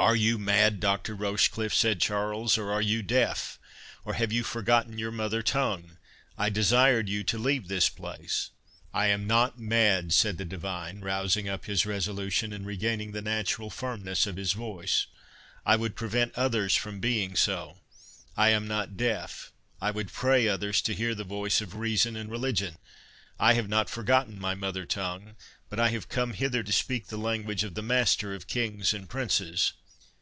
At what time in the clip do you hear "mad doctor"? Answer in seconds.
0.38-1.12